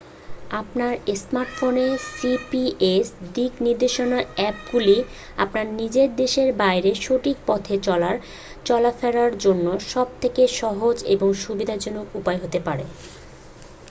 [0.53, 0.91] আপনার
[1.17, 3.07] স্মার্টফোনের জিপিএস
[3.35, 4.97] দিক নির্দেশক অ্যাপগুলি
[5.37, 7.75] আপনার নিজের দেশের বাইরে সঠিক পথে
[8.65, 12.85] চলা ফেলার জন্য সব থেকে সহজ এবং সুবিধাজনক উপায় হতে পারে